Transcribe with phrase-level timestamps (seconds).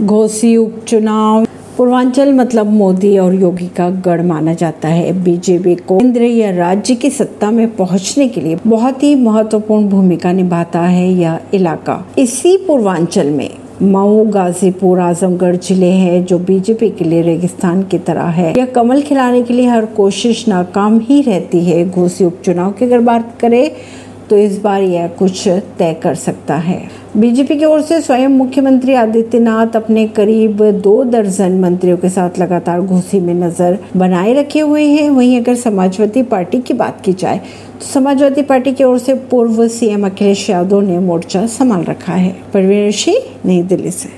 [0.00, 1.44] घोसी उपचुनाव।
[1.76, 6.94] पूर्वांचल मतलब मोदी और योगी का गढ़ माना जाता है। बीजेपी को केंद्र या राज्य
[6.94, 12.56] की सत्ता में पहुँचने के लिए बहुत ही महत्वपूर्ण भूमिका निभाता है यह इलाका। इसी
[12.56, 13.50] पूर्वांचल में
[13.82, 19.02] मऊ, गाजीपुर, आजमगढ़ ज़िले हैं जो बीजेपी के लिए रेगिस्तान की तरह है। यह कमल
[19.02, 23.70] खिलाने के लिए हर कोशिश नाकाम ही रहती है। घोसी उपचुनाव की अगर बात करें
[24.30, 25.46] तो इस बार यह कुछ
[25.78, 26.80] तय कर सकता है।
[27.16, 32.80] बीजेपी की ओर से स्वयं मुख्यमंत्री आदित्यनाथ अपने करीब दो दर्जन मंत्रियों के साथ लगातार
[32.80, 37.38] घोसी में नज़र बनाए रखे हुए हैं। वहीं अगर समाजवादी पार्टी की बात की जाए
[37.74, 42.36] तो समाजवादी पार्टी की ओर से पूर्व सीएम अखिलेश यादव ने मोर्चा संभाल रखा है।
[42.54, 44.08] परवीन ऋषि नई दिल्ली से।